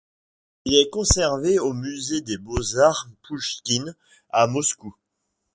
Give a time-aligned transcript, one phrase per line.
[0.65, 3.95] Il est conservé au musée des beaux-arts Pouchkine
[4.31, 4.95] à Moscou.